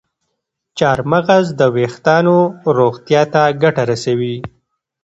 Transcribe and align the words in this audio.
چارمغز 0.77 1.45
د 1.59 1.61
ویښتانو 1.75 2.37
روغتیا 2.77 3.21
ته 3.33 3.41
ګټه 3.63 3.83
رسوي. 3.91 4.35